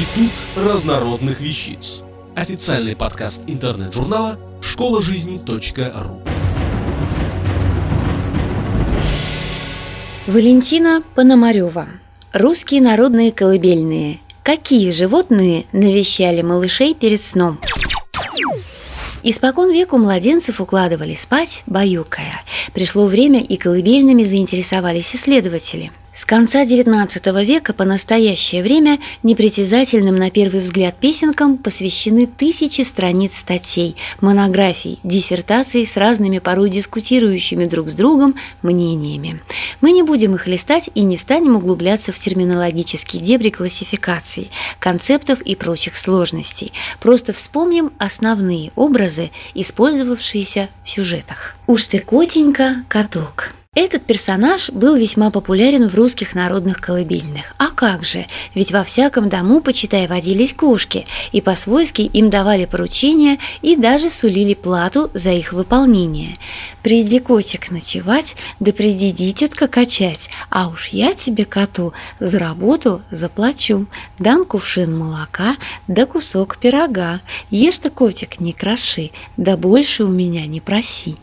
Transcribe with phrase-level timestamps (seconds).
[0.00, 2.00] Институт разнородных вещиц.
[2.34, 6.22] Официальный подкаст интернет-журнала школа жизни.ру.
[10.26, 11.88] Валентина Пономарева.
[12.32, 14.20] Русские народные колыбельные.
[14.42, 17.60] Какие животные навещали малышей перед сном?
[19.22, 22.42] Испокон веку младенцев укладывали спать, баюкая.
[22.72, 30.30] Пришло время, и колыбельными заинтересовались исследователи– с конца XIX века по настоящее время непритязательным на
[30.30, 37.94] первый взгляд песенкам посвящены тысячи страниц статей, монографий, диссертаций с разными порой дискутирующими друг с
[37.94, 39.40] другом мнениями.
[39.80, 45.54] Мы не будем их листать и не станем углубляться в терминологические дебри классификаций, концептов и
[45.54, 46.72] прочих сложностей.
[46.98, 51.54] Просто вспомним основные образы, использовавшиеся в сюжетах.
[51.68, 53.54] Уж ты котенька, каток.
[53.76, 57.54] Этот персонаж был весьма популярен в русских народных колыбельных.
[57.56, 58.26] А как же?
[58.52, 64.54] Ведь во всяком дому, почитай, водились кошки, и по-свойски им давали поручения и даже сулили
[64.54, 66.38] плату за их выполнение.
[66.82, 73.86] «Приди, котик, ночевать, да приди, дитятка, качать, а уж я тебе, коту, за работу заплачу.
[74.18, 77.20] Дам кувшин молока, да кусок пирога.
[77.50, 81.18] Ешь ты, котик, не кроши, да больше у меня не проси».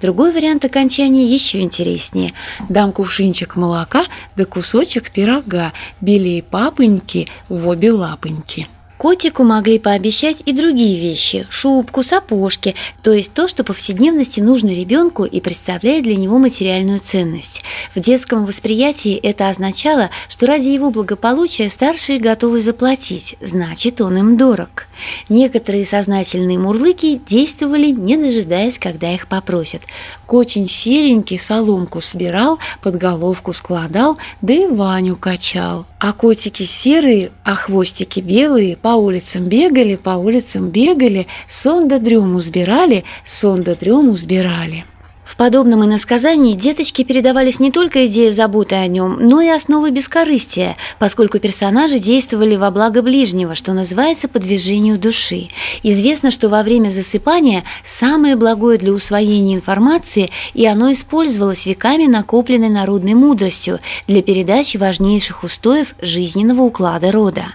[0.00, 2.32] Другой вариант окончания еще интереснее.
[2.68, 4.04] Дам кувшинчик молока
[4.36, 8.68] да кусочек пирога, белей папоньки в обе лапоньки.
[8.98, 15.24] Котику могли пообещать и другие вещи– шубку, сапожки, то есть то, что повседневности нужно ребенку
[15.24, 17.62] и представляет для него материальную ценность.
[17.94, 24.36] В детском восприятии это означало, что ради его благополучия старшие готовы заплатить, значит, он им
[24.38, 24.86] дорог.
[25.28, 29.82] Некоторые сознательные мурлыки действовали, не дожидаясь, когда их попросят.
[30.26, 35.84] Кочин серенький соломку собирал, под головку складал, да и Ваню качал.
[35.98, 42.40] А котики серые, а хвостики белые по улицам бегали, по улицам бегали, сон да дрему
[42.40, 44.84] сбирали, сон да дрему сбирали.
[45.26, 50.76] В подобном иносказании деточке передавались не только идеи заботы о нем, но и основы бескорыстия,
[51.00, 55.48] поскольку персонажи действовали во благо ближнего, что называется по движению души.
[55.82, 62.68] Известно, что во время засыпания самое благое для усвоения информации, и оно использовалось веками накопленной
[62.68, 67.46] народной мудростью для передачи важнейших устоев жизненного уклада рода.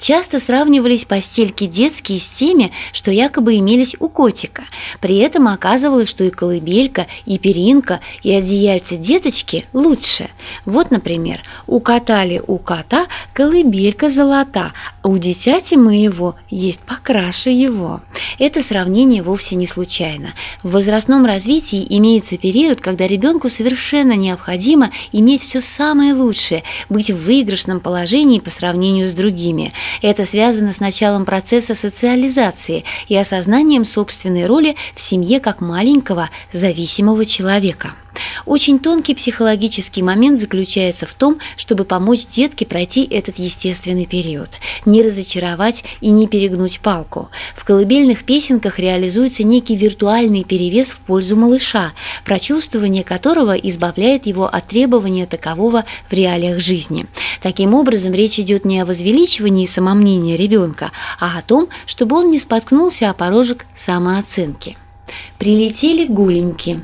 [0.00, 4.64] Часто сравнивались постельки детские с теми, что якобы имелись у котика.
[5.00, 10.30] При этом оказывалось, что и колыбелька– и перинка, и одеяльце деточки лучше.
[10.64, 14.72] Вот, например, укатали у кота колыбелька золота,
[15.02, 18.00] а у дитяти моего есть покраше его.
[18.38, 20.34] Это сравнение вовсе не случайно.
[20.62, 27.24] В возрастном развитии имеется период, когда ребенку совершенно необходимо иметь все самое лучшее, быть в
[27.24, 29.72] выигрышном положении по сравнению с другими.
[30.02, 37.09] Это связано с началом процесса социализации и осознанием собственной роли в семье как маленького зависимого
[37.10, 37.94] самого человека.
[38.44, 44.50] Очень тонкий психологический момент заключается в том, чтобы помочь детке пройти этот естественный период,
[44.84, 47.30] не разочаровать и не перегнуть палку.
[47.56, 51.92] В колыбельных песенках реализуется некий виртуальный перевес в пользу малыша,
[52.24, 57.06] прочувствование которого избавляет его от требования такового в реалиях жизни.
[57.42, 62.38] Таким образом, речь идет не о возвеличивании самомнения ребенка, а о том, чтобы он не
[62.38, 64.76] споткнулся о порожек самооценки.
[65.38, 66.80] Прилетели гуленьки.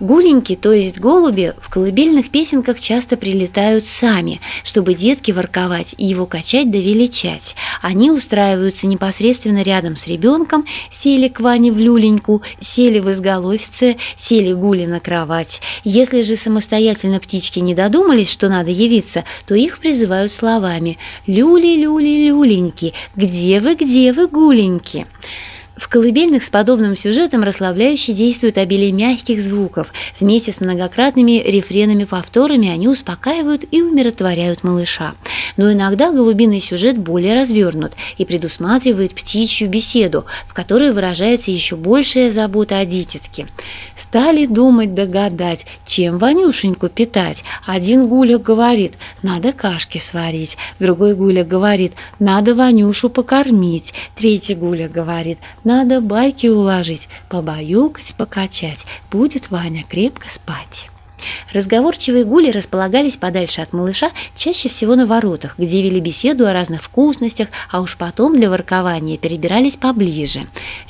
[0.00, 6.24] Гуленьки, то есть голуби, в колыбельных песенках часто прилетают сами, чтобы детки ворковать и его
[6.24, 7.54] качать да величать.
[7.82, 14.54] Они устраиваются непосредственно рядом с ребенком, сели к Ване в люленьку, сели в изголовьце, сели
[14.54, 15.60] гули на кровать.
[15.84, 23.60] Если же самостоятельно птички не додумались, что надо явиться, то их призывают словами «Люли-люли-люленьки, где
[23.60, 25.06] вы, где вы, гуленьки?»
[25.80, 29.94] В колыбельных с подобным сюжетом расслабляюще действует обилие мягких звуков.
[30.20, 35.14] Вместе с многократными рефренами-повторами они успокаивают и умиротворяют малыша.
[35.56, 42.30] Но иногда голубиный сюжет более развернут и предусматривает птичью беседу, в которой выражается еще большая
[42.30, 43.46] забота о дитятке.
[43.96, 47.42] Стали думать догадать, чем Ванюшеньку питать.
[47.66, 50.58] Один гуля говорит, надо кашки сварить.
[50.78, 53.94] Другой гуля говорит, надо Ванюшу покормить.
[54.14, 55.38] Третий гуля говорит,
[55.70, 58.86] надо байки уложить, побаюкать, покачать.
[59.12, 60.88] Будет Ваня крепко спать.
[61.52, 66.82] Разговорчивые гули располагались подальше от малыша, чаще всего на воротах, где вели беседу о разных
[66.82, 70.42] вкусностях, а уж потом для воркования перебирались поближе.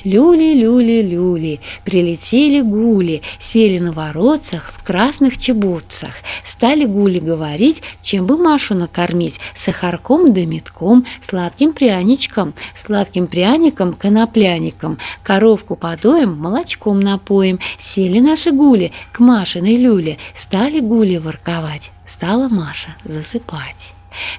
[0.03, 6.11] Люли, люли, люли, прилетели гули, сели на воротцах в красных чебутцах.
[6.43, 14.97] Стали гули говорить, чем бы Машу накормить, сахарком да метком, сладким пряничком, сладким пряником, конопляником,
[15.23, 17.59] коровку подоем, молочком напоим.
[17.77, 23.93] Сели наши гули к Машиной люле, Стали гули ворковать, стала Маша засыпать.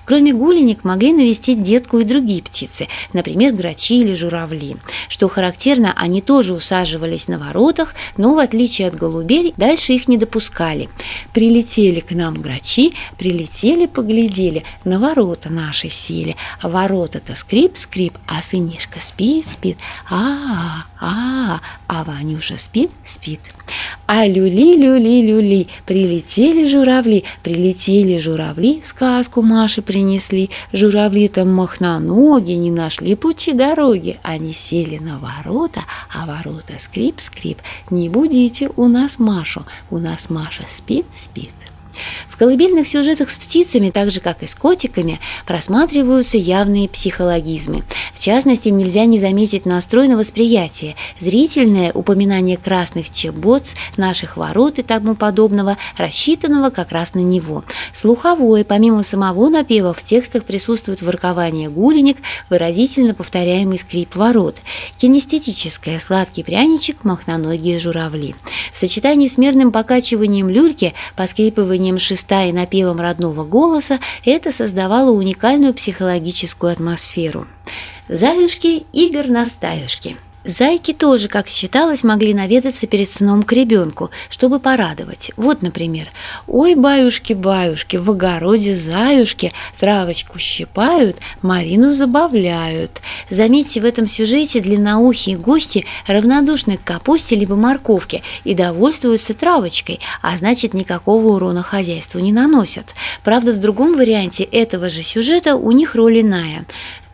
[0.04, 4.76] Кроме гуленек могли навестить детку и другие птицы, например, грачи или журавли.
[5.08, 10.18] Что характерно, они тоже усаживались на воротах, но в отличие от голубей, дальше их не
[10.18, 10.88] допускали.
[11.32, 19.00] Прилетели к нам грачи, прилетели, поглядели, на ворота наши сели, а ворота-то скрип-скрип, а сынишка
[19.00, 19.78] спит-спит,
[20.08, 21.60] а, а,
[22.04, 23.40] Ванюша спит-спит.
[24.06, 30.50] А люли-люли-люли, прилетели журавли, прилетели журавли, сказку Маше принесли.
[30.72, 34.18] Журавли там махноноги, не нашли пути дороги.
[34.22, 35.82] Они сели на ворота,
[36.12, 37.58] а ворота скрип-скрип.
[37.90, 41.71] Не будите у нас Машу, у нас Маша спит-спит.
[42.28, 47.84] В колыбельных сюжетах с птицами, так же как и с котиками, просматриваются явные психологизмы.
[48.14, 54.82] В частности, нельзя не заметить настрой на восприятие, зрительное упоминание красных чебоц, наших ворот и
[54.82, 57.64] тому подобного, рассчитанного как раз на него.
[57.92, 62.18] Слуховое, помимо самого напева, в текстах присутствует воркование гуленек,
[62.50, 64.56] выразительно повторяемый скрип ворот,
[64.96, 68.34] кинестетическое сладкий пряничек, махноногие журавли.
[68.72, 75.74] В сочетании с мерным покачиванием люльки, поскрипыванием шеста и напевом родного голоса это создавало уникальную
[75.74, 77.46] психологическую атмосферу.
[78.08, 85.30] Заюшки и горностаюшки– Зайки тоже, как считалось, могли наведаться перед сном к ребенку, чтобы порадовать.
[85.36, 86.10] Вот, например,
[86.48, 93.02] «Ой, баюшки-баюшки, в огороде заюшки травочку щипают, Марину забавляют».
[93.30, 100.36] Заметьте, в этом сюжете длинноухие гости равнодушны к капусте либо морковке и довольствуются травочкой, а
[100.36, 102.86] значит, никакого урона хозяйству не наносят.
[103.22, 106.66] Правда, в другом варианте этого же сюжета у них роль иная.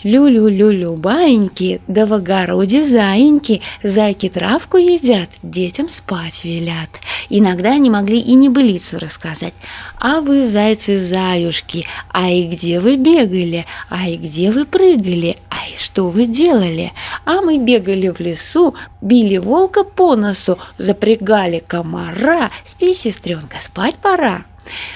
[0.04, 6.88] Лю-лю-лю-лю, баиньки, да в огороде заиньки, зайки травку едят, детям спать велят.
[7.28, 9.54] Иногда они могли и небылицу рассказать.
[9.98, 15.76] А вы, зайцы-заюшки, а и где вы бегали, а и где вы прыгали, а и
[15.76, 16.92] что вы делали?
[17.24, 24.44] А мы бегали в лесу, били волка по носу, запрягали комара, спи, сестренка, спать пора.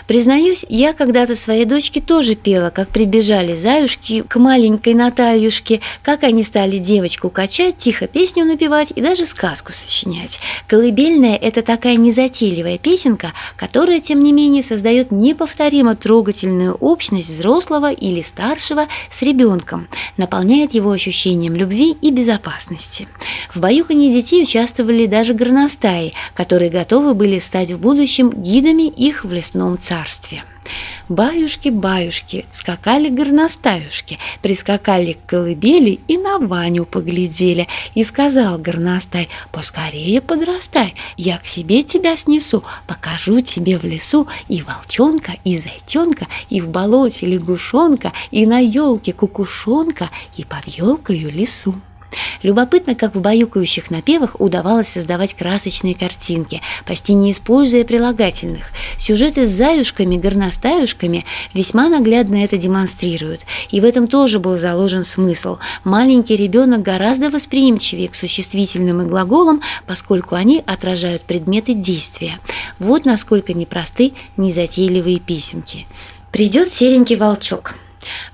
[0.07, 6.43] Признаюсь, я когда-то своей дочке тоже пела, как прибежали заюшки к маленькой Натальюшке, как они
[6.43, 10.41] стали девочку качать, тихо песню напевать и даже сказку сочинять.
[10.67, 18.21] Колыбельная– это такая незатейливая песенка, которая, тем не менее, создает неповторимо трогательную общность взрослого или
[18.21, 23.09] старшего с ребенком, наполняет его ощущением любви и безопасности.
[23.55, 29.33] В баюканье детей участвовали даже горностаи, которые готовы были стать в будущем гидами их в
[29.33, 30.45] лесном лесном царстве.
[31.09, 37.67] Баюшки-баюшки, скакали горностаюшки, прискакали к колыбели и на Ваню поглядели.
[37.95, 44.63] И сказал горностай, поскорее подрастай, я к себе тебя снесу, покажу тебе в лесу и
[44.63, 51.75] волчонка, и зайчонка, и в болоте лягушонка, и на елке кукушонка, и под елкою лесу.
[52.43, 58.67] Любопытно, как в баюкающих напевах удавалось создавать красочные картинки, почти не используя прилагательных.
[58.99, 61.25] Сюжеты с заюшками, горностаюшками
[61.55, 63.43] весьма наглядно это демонстрируют.
[63.71, 65.59] И в этом тоже был заложен смысл.
[65.85, 72.39] Маленький ребенок гораздо восприимчивее к существительным и глаголам, поскольку они отражают предметы действия.
[72.79, 75.87] Вот насколько непросты незатейливые песенки.
[76.31, 77.75] Придет серенький волчок.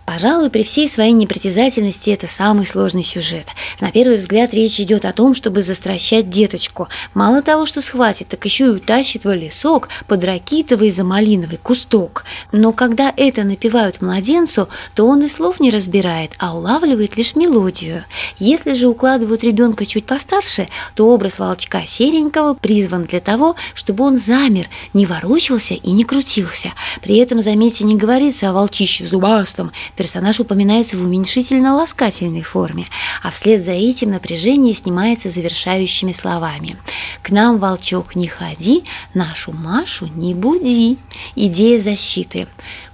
[0.09, 3.47] Пожалуй, при всей своей непритязательности это самый сложный сюжет.
[3.79, 6.89] На первый взгляд речь идет о том, чтобы застращать деточку.
[7.13, 12.25] Мало того, что схватит, так еще и утащит в лесок под ракитовый за малиновый кусток.
[12.53, 18.07] Но когда это напевают младенцу, то он и слов не разбирает, а улавливает лишь мелодию.
[18.39, 24.17] Если же укладывают ребенка чуть постарше, то образ волчка серенького призван для того, чтобы он
[24.17, 26.73] замер, не ворочался и не крутился.
[27.03, 32.87] При этом, заметьте, не говорится о волчище зубастом, персонаж упоминается в уменьшительно-ласкательной форме,
[33.21, 36.77] а вслед за этим напряжение снимается завершающими словами.
[37.21, 40.99] «К нам, волчок, не ходи, нашу Машу не буди».
[41.35, 42.47] Идея защиты.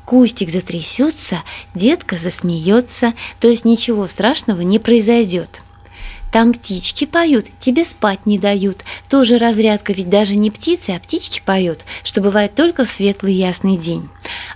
[0.06, 1.42] Кустик затрясется,
[1.74, 5.60] детка засмеется, то есть ничего страшного не произойдет.
[6.34, 8.82] Там птички поют, тебе спать не дают.
[9.08, 13.76] Тоже разрядка, ведь даже не птицы, а птички поют, что бывает только в светлый ясный
[13.76, 14.08] день.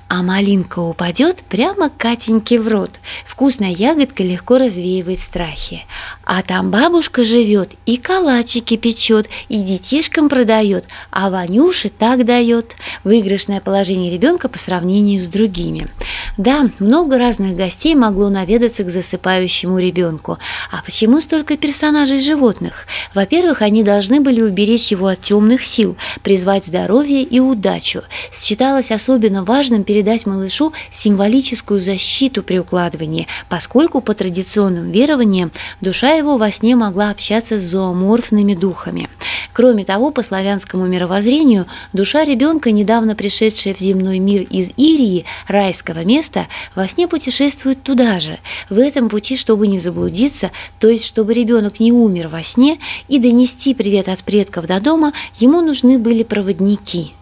[0.08, 2.90] А малинка упадет прямо Катеньке в рот.
[3.25, 5.85] Вкусная ягодка легко развеивает страхи.
[6.25, 12.75] А там бабушка живет и калачики печет, и детишкам продает, а Ванюше так дает.
[13.04, 15.88] Выигрышное положение ребенка по сравнению с другими.
[16.38, 20.38] Да, много разных гостей могло наведаться к засыпающему ребенку.
[20.71, 22.87] А почему столько персонажей животных?
[23.12, 28.02] Во-первых, они должны были уберечь его от темных сил, призвать здоровье и удачу.
[28.33, 36.38] Считалось особенно важным передать малышу символическую защиту при укладывании, поскольку по традиционным верованиям душа его
[36.38, 39.11] во сне могла общаться с зооморфными духами.
[39.52, 46.04] Кроме того, по славянскому мировоззрению, душа ребенка, недавно пришедшая в земной мир из Ирии, райского
[46.04, 46.27] места,
[46.75, 48.38] во сне путешествует туда же.
[48.70, 53.18] В этом пути, чтобы не заблудиться, то есть чтобы ребенок не умер во сне и
[53.18, 57.12] донести привет от предков до дома, ему нужны были проводники.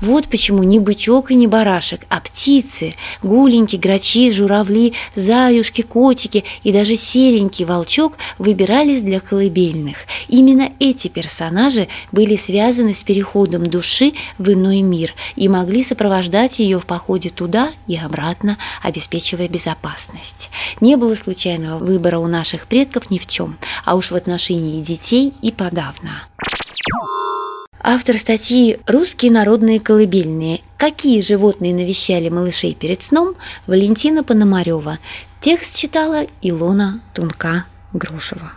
[0.00, 6.72] Вот почему не бычок и не барашек, а птицы, гуленьки, грачи, журавли, заюшки, котики и
[6.72, 9.98] даже серенький волчок выбирались для колыбельных.
[10.28, 16.78] Именно эти персонажи были связаны с переходом души в иной мир и могли сопровождать ее
[16.78, 20.50] в походе туда и обратно, обеспечивая безопасность.
[20.80, 25.32] Не было случайного выбора у наших предков ни в чем, а уж в отношении детей
[25.42, 26.26] и подавно.
[27.80, 30.60] Автор статьи «Русские народные колыбельные.
[30.76, 33.34] Какие животные навещали малышей перед сном»
[33.66, 34.98] Валентина Пономарева.
[35.40, 38.52] Текст читала Илона Тунка-Грушева.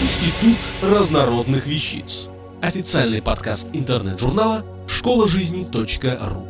[0.00, 2.26] Институт разнородных вещиц.
[2.60, 6.48] Официальный подкаст интернет-журнала школа жизни .ру.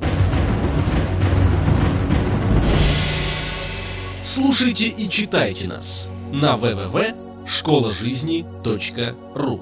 [4.24, 9.60] Слушайте и читайте нас на www школа жизни.ру